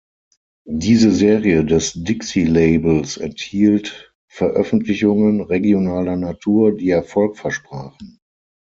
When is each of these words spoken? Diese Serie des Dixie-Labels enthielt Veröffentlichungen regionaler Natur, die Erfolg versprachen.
Diese 0.65 1.11
Serie 1.11 1.63
des 1.63 1.93
Dixie-Labels 1.93 3.17
enthielt 3.17 4.15
Veröffentlichungen 4.27 5.41
regionaler 5.41 6.15
Natur, 6.15 6.75
die 6.75 6.89
Erfolg 6.89 7.37
versprachen. 7.37 8.17